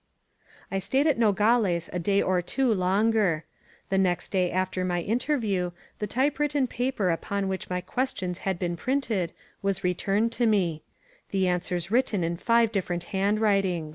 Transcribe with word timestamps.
I 0.71 0.79
stayed 0.79 1.05
at 1.05 1.19
Nogales 1.19 1.87
a 1.93 1.99
day 1.99 2.23
or 2.23 2.41
two 2.41 2.73
longer. 2.73 3.43
The 3.89 3.99
next 3.99 4.29
day 4.29 4.49
after 4.49 4.83
my 4.83 5.01
interview, 5.01 5.69
the 5.99 6.07
typewritten 6.07 6.65
paper 6.65 7.11
upon 7.11 7.47
which 7.47 7.69
my 7.69 7.81
questions 7.81 8.39
had 8.39 8.57
been 8.57 8.75
printed 8.75 9.31
was 9.61 9.83
returned 9.83 10.31
to 10.31 10.47
me; 10.47 10.81
the 11.29 11.47
answers 11.47 11.91
written 11.91 12.23
in 12.23 12.37
five 12.37 12.71
different 12.71 13.03
handwritings. 13.13 13.89